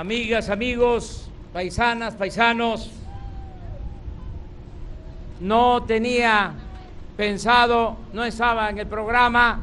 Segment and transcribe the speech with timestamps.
[0.00, 2.90] amigas, amigos, paisanas, paisanos,
[5.40, 6.54] no tenía
[7.18, 9.60] pensado, no estaba en el programa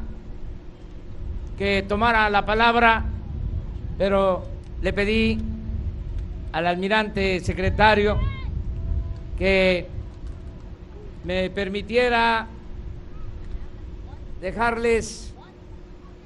[1.58, 3.04] que tomara la palabra,
[3.98, 4.46] pero
[4.80, 5.40] le pedí
[6.52, 8.20] al almirante secretario
[9.40, 9.88] que
[11.24, 12.46] me permitiera
[14.40, 15.34] dejarles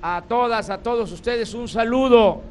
[0.02, 2.51] a todas, a todos ustedes un saludo,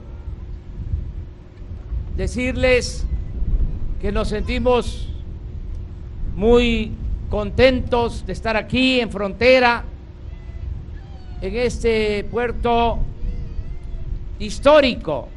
[2.16, 3.06] decirles
[4.00, 5.08] que nos sentimos
[6.34, 6.92] muy
[7.28, 9.84] contentos de estar aquí en frontera,
[11.40, 12.98] en este puerto
[14.38, 15.28] histórico,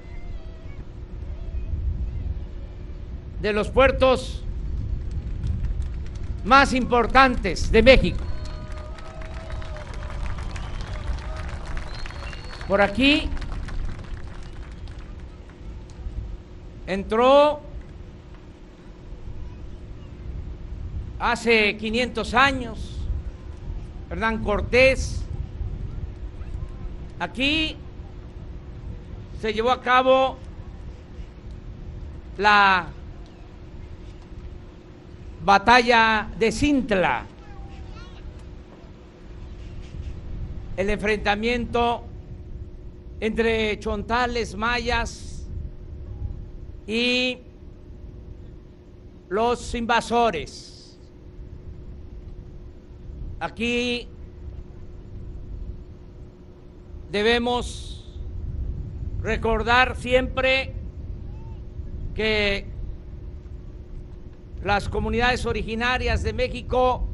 [3.42, 4.42] de los puertos
[6.46, 8.24] más importantes de México.
[12.68, 13.30] Por aquí
[16.88, 17.62] entró
[21.20, 22.94] hace 500 años
[24.10, 25.24] Hernán Cortés.
[27.20, 27.78] Aquí
[29.42, 30.38] se llevó a cabo
[32.38, 32.88] la
[35.44, 37.26] batalla de Cintla,
[40.78, 42.04] el enfrentamiento
[43.20, 45.33] entre chontales mayas
[46.88, 47.40] y
[49.30, 51.00] los invasores.
[53.40, 54.08] Aquí
[57.12, 58.22] debemos
[59.22, 60.74] recordar siempre
[62.14, 62.66] que
[64.64, 67.08] las comunidades originarias de México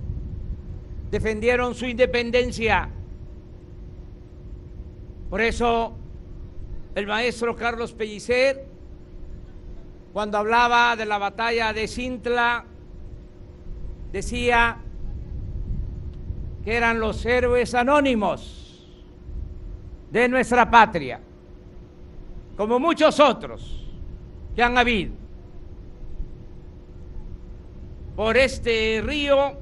[1.10, 2.90] defendieron su independencia.
[5.30, 5.96] Por eso
[6.96, 8.68] el maestro Carlos Pellicer,
[10.14, 12.66] cuando hablaba de la batalla de Cintla,
[14.12, 14.78] decía
[16.64, 18.88] que eran los héroes anónimos
[20.12, 21.20] de nuestra patria,
[22.58, 23.88] como muchos otros
[24.56, 25.14] que han habido.
[28.16, 29.58] Por este río,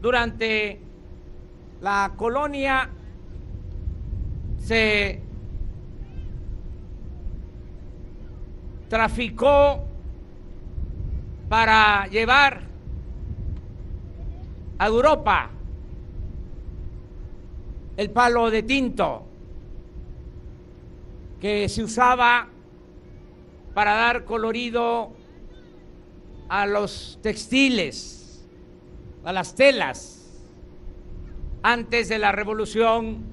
[0.00, 0.80] durante
[1.80, 2.88] la colonia,
[4.58, 5.20] se
[8.92, 9.86] traficó
[11.48, 12.60] para llevar
[14.76, 15.48] a Europa
[17.96, 19.24] el palo de tinto
[21.40, 22.48] que se usaba
[23.72, 25.12] para dar colorido
[26.50, 28.46] a los textiles,
[29.24, 30.38] a las telas,
[31.62, 33.24] antes de la revolución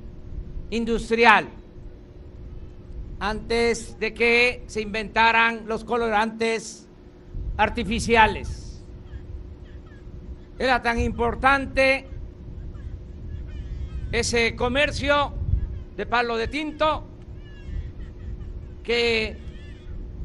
[0.69, 1.49] industrial,
[3.19, 6.87] antes de que se inventaran los colorantes
[7.57, 8.85] artificiales.
[10.57, 12.07] Era tan importante
[14.11, 15.33] ese comercio
[15.95, 17.05] de palo de tinto
[18.83, 19.37] que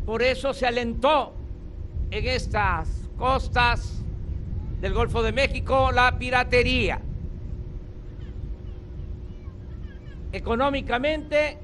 [0.06, 1.34] por eso se alentó
[2.10, 4.02] en estas costas
[4.80, 7.00] del Golfo de México la piratería.
[10.32, 11.58] Económicamente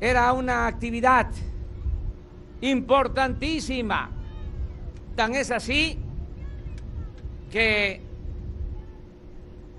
[0.00, 1.28] era una actividad
[2.62, 4.10] importantísima.
[5.14, 5.98] Tan es así
[7.50, 8.00] que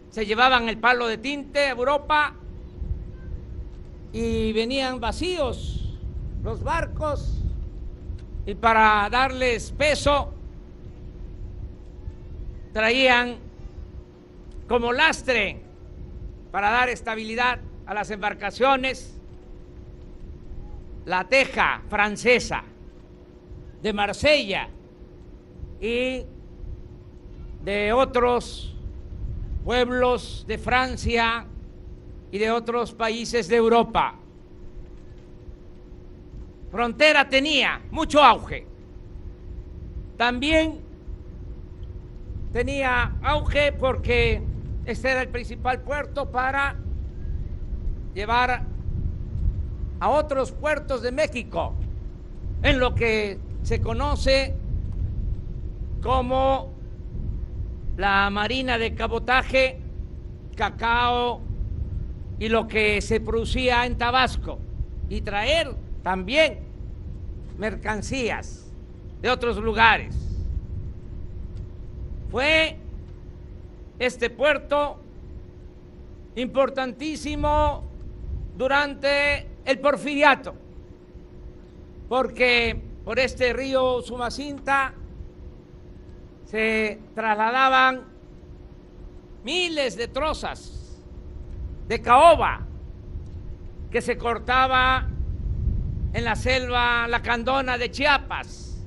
[0.09, 2.35] se llevaban el palo de tinte a Europa
[4.13, 5.97] y venían vacíos
[6.43, 7.41] los barcos
[8.45, 10.33] y para darles peso
[12.73, 13.37] traían
[14.67, 15.61] como lastre
[16.51, 19.20] para dar estabilidad a las embarcaciones
[21.05, 22.63] la teja francesa
[23.81, 24.69] de Marsella
[25.79, 26.23] y
[27.63, 28.75] de otros
[29.63, 31.45] pueblos de Francia
[32.31, 34.15] y de otros países de Europa.
[36.71, 38.65] Frontera tenía mucho auge.
[40.17, 40.79] También
[42.53, 44.41] tenía auge porque
[44.85, 46.75] este era el principal puerto para
[48.13, 48.70] llevar
[50.01, 51.75] a otros puertos de México
[52.63, 54.55] en lo que se conoce
[56.01, 56.73] como
[57.97, 59.79] la marina de cabotaje,
[60.55, 61.41] cacao
[62.39, 64.57] y lo que se producía en Tabasco
[65.07, 66.61] y traer también
[67.59, 68.71] mercancías
[69.21, 70.15] de otros lugares.
[72.31, 72.75] Fue
[73.99, 74.99] este puerto
[76.35, 77.83] importantísimo
[78.57, 80.55] durante el porfiriato.
[82.07, 84.93] porque por este río Sumacinta
[86.43, 88.01] se trasladaban
[89.45, 91.01] miles de trozas
[91.87, 92.67] de caoba
[93.89, 95.07] que se cortaba
[96.11, 98.85] en la selva lacandona de Chiapas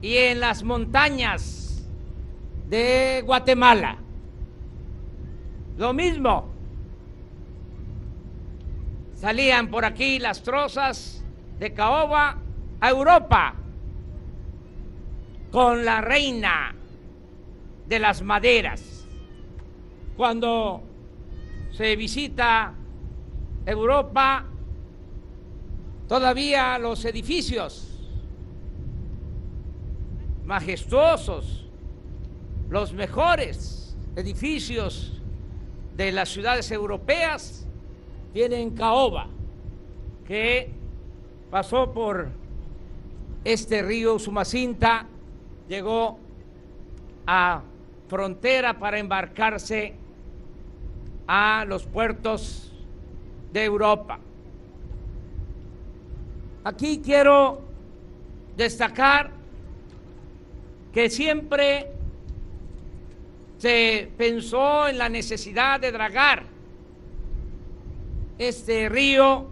[0.00, 1.84] y en las montañas
[2.68, 3.98] de Guatemala.
[5.76, 6.52] Lo mismo,
[9.20, 11.24] salían por aquí las trozas
[11.58, 12.38] de caoba
[12.80, 13.54] a Europa
[15.50, 16.74] con la reina
[17.86, 19.06] de las maderas.
[20.16, 20.82] Cuando
[21.72, 22.74] se visita
[23.66, 24.44] Europa,
[26.06, 27.84] todavía los edificios
[30.44, 31.66] majestuosos,
[32.70, 35.20] los mejores edificios
[35.96, 37.67] de las ciudades europeas
[38.32, 39.26] tienen caoba,
[40.26, 40.70] que
[41.50, 42.28] pasó por
[43.44, 45.06] este río Sumacinta,
[45.68, 46.18] llegó
[47.26, 47.62] a
[48.08, 49.94] frontera para embarcarse
[51.26, 52.72] a los puertos
[53.52, 54.18] de Europa.
[56.64, 57.60] Aquí quiero
[58.56, 59.30] destacar
[60.92, 61.92] que siempre
[63.58, 66.57] se pensó en la necesidad de dragar
[68.38, 69.48] este río,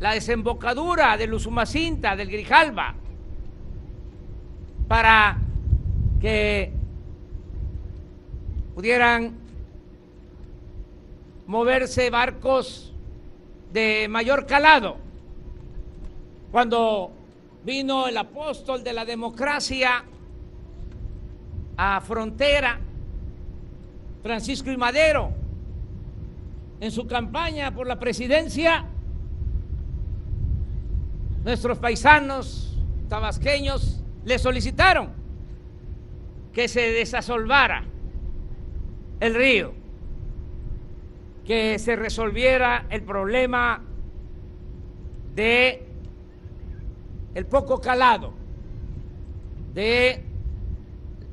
[0.00, 2.94] la desembocadura del Usumacinta, del Grijalba,
[4.88, 5.38] para
[6.20, 6.72] que
[8.74, 9.34] pudieran
[11.46, 12.92] moverse barcos
[13.72, 14.96] de mayor calado.
[16.50, 17.12] Cuando
[17.64, 20.04] vino el apóstol de la democracia
[21.76, 22.80] a frontera,
[24.22, 25.32] Francisco y Madero,
[26.80, 28.86] en su campaña por la presidencia,
[31.44, 32.78] nuestros paisanos
[33.08, 35.10] tabasqueños le solicitaron
[36.52, 37.84] que se desasolvara
[39.20, 39.72] el río,
[41.44, 43.82] que se resolviera el problema
[45.34, 45.86] de
[47.34, 48.32] el poco calado
[49.72, 50.24] de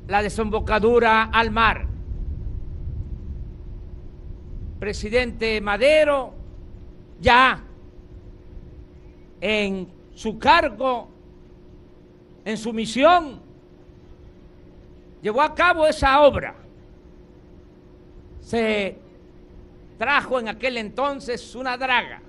[0.06, 1.87] la desembocadura al mar.
[4.78, 6.32] Presidente Madero
[7.20, 7.64] ya
[9.40, 11.08] en su cargo,
[12.44, 13.40] en su misión,
[15.20, 16.54] llevó a cabo esa obra.
[18.40, 18.96] Se
[19.98, 22.22] trajo en aquel entonces una draga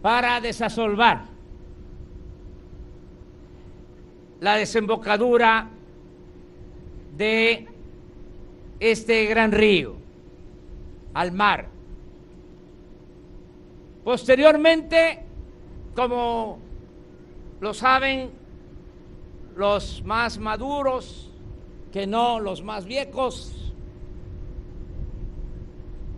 [0.00, 1.24] para desasolvar
[4.40, 5.68] la desembocadura
[7.16, 7.66] de
[8.78, 10.03] este gran río
[11.14, 11.68] al mar.
[14.04, 15.24] Posteriormente,
[15.94, 16.58] como
[17.60, 18.30] lo saben
[19.56, 21.30] los más maduros,
[21.92, 23.72] que no los más viejos,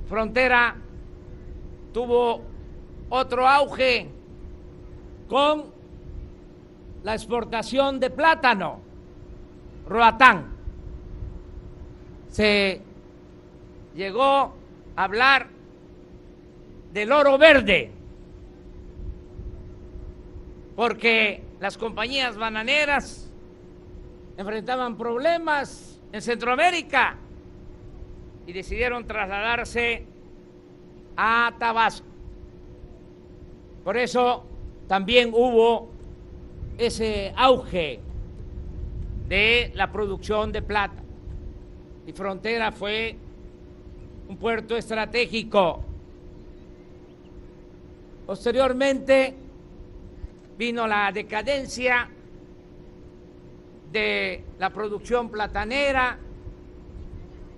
[0.09, 0.77] Frontera
[1.93, 2.41] tuvo
[3.11, 4.09] otro auge
[5.29, 5.67] con
[7.03, 8.81] la exportación de plátano,
[9.89, 10.57] Roatán.
[12.29, 12.81] Se
[13.95, 14.55] llegó
[14.97, 15.49] hablar
[16.93, 17.91] del oro verde,
[20.75, 23.31] porque las compañías bananeras
[24.37, 27.17] enfrentaban problemas en Centroamérica
[28.47, 30.05] y decidieron trasladarse
[31.17, 32.07] a Tabasco.
[33.85, 34.45] Por eso
[34.89, 35.89] también hubo
[36.79, 38.01] ese auge
[39.29, 41.03] de la producción de plata.
[42.07, 43.17] Y Frontera fue
[44.29, 45.83] un puerto estratégico.
[48.27, 49.35] Posteriormente
[50.59, 52.09] vino la decadencia
[53.93, 56.19] de la producción platanera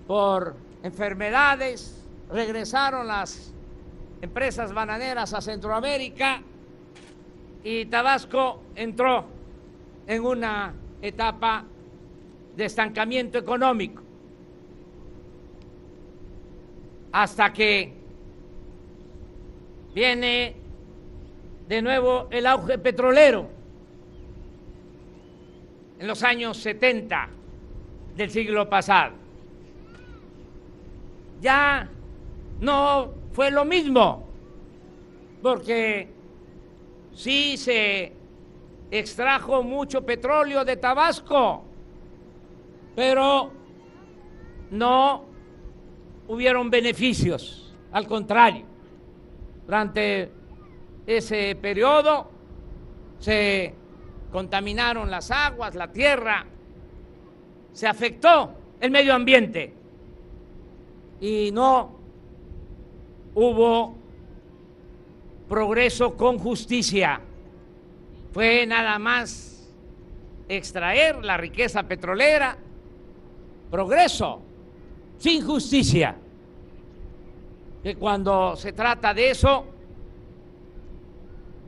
[0.06, 3.52] por enfermedades, regresaron las
[4.20, 6.42] empresas bananeras a Centroamérica
[7.64, 9.24] y Tabasco entró
[10.06, 11.64] en una etapa
[12.56, 14.07] de estancamiento económico
[17.20, 17.92] hasta que
[19.92, 20.54] viene
[21.66, 23.48] de nuevo el auge petrolero
[25.98, 27.28] en los años 70
[28.14, 29.14] del siglo pasado.
[31.40, 31.88] Ya
[32.60, 34.28] no fue lo mismo,
[35.42, 36.08] porque
[37.12, 38.12] sí se
[38.92, 41.64] extrajo mucho petróleo de Tabasco,
[42.94, 43.50] pero
[44.70, 45.24] no
[46.28, 48.64] hubieron beneficios, al contrario,
[49.64, 50.30] durante
[51.06, 52.30] ese periodo
[53.18, 53.74] se
[54.30, 56.44] contaminaron las aguas, la tierra,
[57.72, 59.72] se afectó el medio ambiente
[61.20, 61.96] y no
[63.34, 63.96] hubo
[65.48, 67.20] progreso con justicia.
[68.32, 69.72] Fue nada más
[70.48, 72.56] extraer la riqueza petrolera,
[73.70, 74.42] progreso
[75.18, 76.16] sin justicia.
[77.82, 79.64] Que cuando se trata de eso,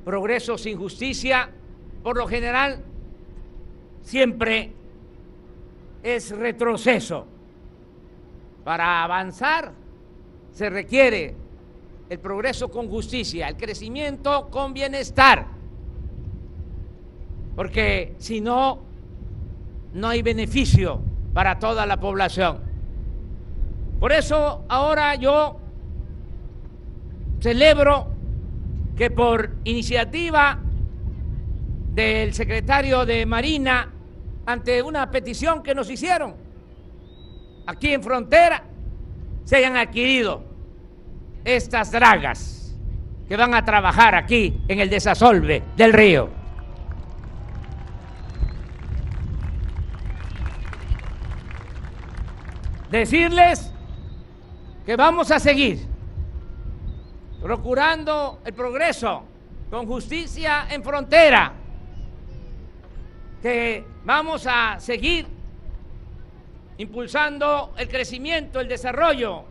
[0.04, 1.50] progreso sin justicia,
[2.02, 2.82] por lo general,
[4.02, 4.72] siempre
[6.02, 7.26] es retroceso.
[8.64, 9.72] Para avanzar
[10.52, 11.34] se requiere
[12.08, 15.46] el progreso con justicia, el crecimiento con bienestar,
[17.54, 18.80] porque si no,
[19.94, 21.00] no hay beneficio
[21.32, 22.69] para toda la población.
[24.00, 25.60] Por eso ahora yo
[27.38, 28.08] celebro
[28.96, 30.58] que por iniciativa
[31.92, 33.90] del secretario de Marina,
[34.46, 36.34] ante una petición que nos hicieron
[37.66, 38.64] aquí en frontera,
[39.44, 40.44] se hayan adquirido
[41.44, 42.74] estas dragas
[43.28, 46.30] que van a trabajar aquí en el desasolve del río.
[52.90, 53.72] Decirles
[54.84, 55.86] que vamos a seguir
[57.42, 59.24] procurando el progreso
[59.70, 61.52] con justicia en frontera,
[63.40, 65.26] que vamos a seguir
[66.78, 69.44] impulsando el crecimiento, el desarrollo,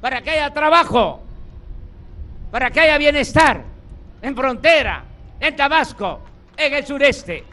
[0.00, 1.20] para que haya trabajo,
[2.50, 3.62] para que haya bienestar
[4.22, 5.04] en frontera,
[5.38, 6.20] en Tabasco,
[6.56, 7.44] en el sureste.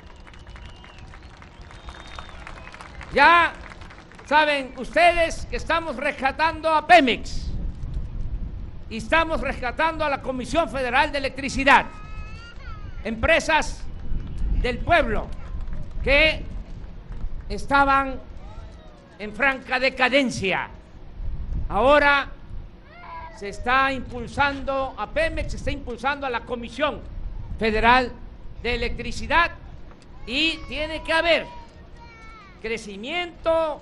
[3.14, 3.54] Ya
[4.34, 7.52] saben ustedes que estamos rescatando a Pemex
[8.90, 11.86] y estamos rescatando a la Comisión Federal de Electricidad,
[13.04, 13.84] empresas
[14.60, 15.28] del pueblo
[16.04, 16.44] que
[17.48, 18.20] estaban
[19.20, 20.68] en franca decadencia.
[21.70, 22.28] Ahora
[23.38, 27.02] se está impulsando a Pemex, se está impulsando a la Comisión
[27.60, 28.12] Federal
[28.64, 29.52] de Electricidad
[30.26, 31.46] y tiene que haber
[32.64, 33.80] crecimiento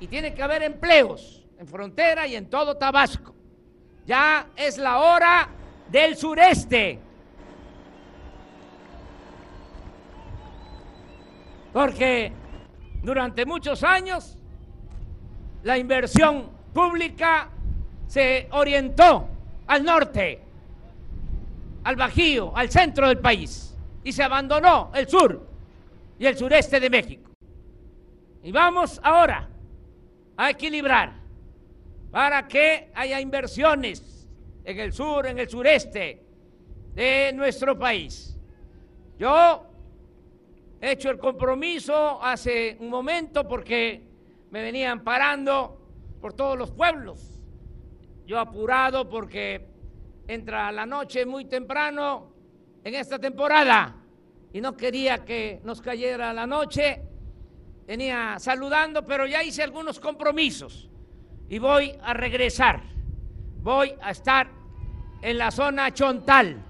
[0.00, 3.34] y tiene que haber empleos en frontera y en todo Tabasco.
[4.06, 5.48] Ya es la hora
[5.90, 6.98] del sureste.
[11.72, 12.32] Porque
[13.02, 14.38] durante muchos años
[15.62, 17.48] la inversión pública
[18.06, 19.28] se orientó
[19.66, 20.40] al norte,
[21.84, 25.46] al Bajío, al centro del país, y se abandonó el sur
[26.18, 27.30] y el sureste de México.
[28.42, 29.48] Y vamos ahora
[30.36, 31.14] a equilibrar
[32.10, 34.28] para que haya inversiones
[34.64, 36.22] en el sur, en el sureste
[36.94, 38.38] de nuestro país.
[39.18, 39.66] Yo
[40.80, 44.02] he hecho el compromiso hace un momento porque
[44.50, 45.80] me venían parando
[46.20, 47.40] por todos los pueblos.
[48.26, 49.66] Yo apurado porque
[50.26, 52.32] entra la noche muy temprano
[52.82, 53.96] en esta temporada
[54.52, 57.02] y no quería que nos cayera la noche.
[57.86, 60.88] Venía saludando, pero ya hice algunos compromisos
[61.48, 62.82] y voy a regresar.
[63.60, 64.48] Voy a estar
[65.20, 66.62] en la zona Chontal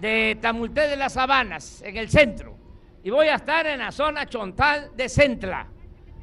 [0.00, 2.56] de Tamulté de las Habanas, en el centro.
[3.02, 5.66] Y voy a estar en la zona Chontal de Centla.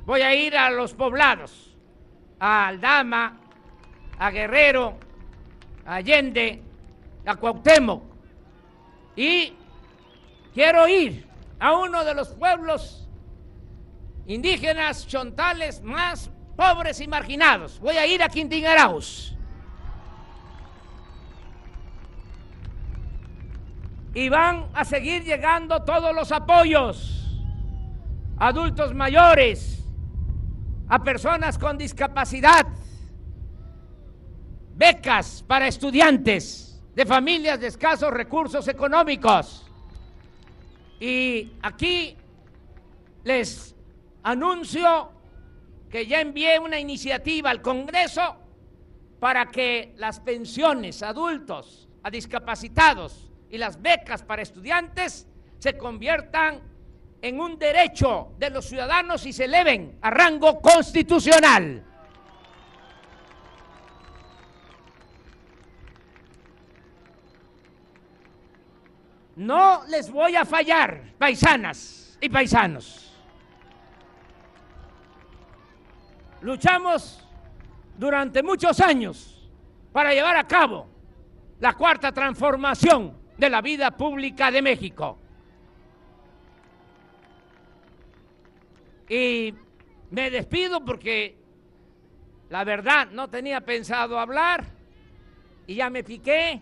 [0.05, 1.75] Voy a ir a los poblados,
[2.39, 3.39] a Aldama,
[4.19, 4.97] a Guerrero,
[5.85, 6.61] a Allende,
[7.25, 8.03] a Cuauhtémoc.
[9.15, 9.53] Y
[10.53, 11.25] quiero ir
[11.59, 13.07] a uno de los pueblos
[14.27, 17.79] indígenas chontales más pobres y marginados.
[17.79, 19.35] Voy a ir a Quintingaraos.
[24.13, 27.11] Y van a seguir llegando todos los apoyos.
[28.37, 29.83] Adultos mayores,
[30.87, 32.65] a personas con discapacidad,
[34.73, 39.69] becas para estudiantes de familias de escasos recursos económicos.
[40.99, 42.15] Y aquí
[43.23, 43.75] les
[44.23, 45.11] anuncio
[45.89, 48.37] que ya envié una iniciativa al Congreso
[49.19, 55.27] para que las pensiones adultos, a discapacitados y las becas para estudiantes
[55.59, 56.61] se conviertan
[57.21, 61.83] en un derecho de los ciudadanos y se eleven a rango constitucional.
[69.35, 73.05] No les voy a fallar, paisanas y paisanos.
[76.45, 77.27] luchamos
[77.97, 79.49] durante muchos años
[79.91, 80.87] para llevar a cabo
[81.59, 85.17] la cuarta transformación de la vida pública de México.
[89.09, 89.53] Y
[90.11, 91.35] me despido porque
[92.49, 94.65] la verdad no tenía pensado hablar
[95.65, 96.61] y ya me piqué.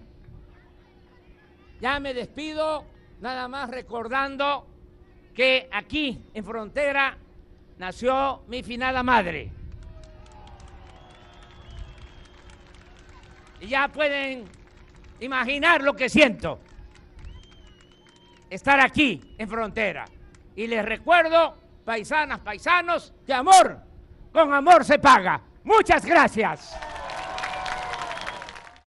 [1.80, 2.86] Ya me despido
[3.22, 4.68] nada más recordando
[5.34, 7.18] que aquí en Frontera
[7.78, 9.52] nació mi finada madre.
[13.60, 14.46] Y ya pueden
[15.20, 16.60] imaginar lo que siento.
[18.50, 20.06] Estar aquí en Frontera.
[20.56, 23.80] Y les recuerdo, paisanas, paisanos, que amor,
[24.32, 25.42] con amor se paga.
[25.64, 26.78] Muchas gracias.